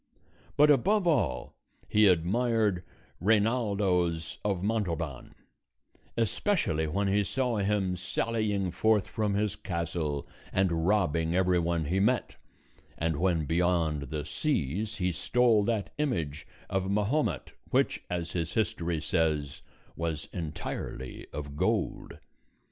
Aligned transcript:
But 0.57 0.71
above 0.71 1.05
all 1.05 1.53
he 1.87 2.07
admired 2.07 2.83
Reinaldos 3.19 4.39
of 4.43 4.63
Montalban; 4.63 5.35
especially 6.17 6.87
when 6.87 7.07
he 7.07 7.23
saw 7.23 7.57
him 7.57 7.95
sallying 7.95 8.71
forth 8.71 9.07
from 9.07 9.35
his 9.35 9.55
castle 9.55 10.27
and 10.51 10.87
robbing 10.87 11.35
every 11.35 11.59
one 11.59 11.85
he 11.85 11.99
met, 11.99 12.35
and 12.97 13.15
when 13.17 13.45
beyond 13.45 14.09
the 14.09 14.25
seas 14.25 14.95
he 14.95 15.11
stole 15.11 15.63
that 15.65 15.93
image 15.99 16.47
of 16.67 16.89
Mahomet 16.89 17.53
which, 17.69 18.01
as 18.09 18.31
his 18.31 18.55
history 18.55 18.99
says, 18.99 19.61
was 19.95 20.27
entirely 20.33 21.27
of 21.31 21.55
gold. 21.55 22.17